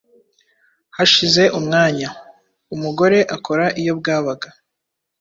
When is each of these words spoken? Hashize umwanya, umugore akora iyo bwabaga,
Hashize 0.97 1.43
umwanya, 1.59 2.09
umugore 2.75 3.19
akora 3.35 3.65
iyo 3.81 3.93
bwabaga, 3.99 4.47